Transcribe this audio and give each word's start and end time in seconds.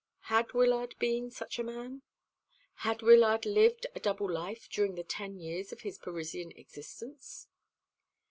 Had 0.33 0.53
Wyllard 0.53 0.95
been 0.97 1.29
such 1.29 1.59
a 1.59 1.63
man? 1.63 2.01
Had 2.77 3.03
Wyllard 3.03 3.45
lived 3.45 3.85
a 3.93 3.99
double 3.99 4.27
life 4.27 4.67
during 4.67 4.95
the 4.95 5.03
ten 5.03 5.37
years 5.37 5.71
of 5.71 5.81
his 5.81 5.99
Parisian 5.99 6.51
existence? 6.53 7.45